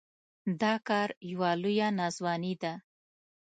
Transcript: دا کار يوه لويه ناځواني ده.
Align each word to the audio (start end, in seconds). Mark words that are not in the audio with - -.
دا 0.61 0.73
کار 0.87 1.09
يوه 1.31 1.51
لويه 1.61 1.87
ناځواني 1.99 2.53
ده. 2.61 2.73